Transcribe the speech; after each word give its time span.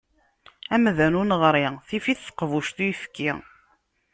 Amdan 0.75 1.17
ur 1.19 1.25
neɣri, 1.27 1.63
tif-it 1.87 2.19
teqbuct 2.25 2.77
uyefki. 2.83 3.31